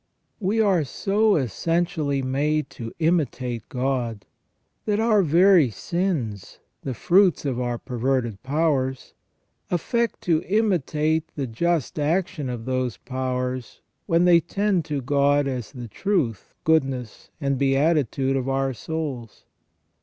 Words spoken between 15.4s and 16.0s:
as the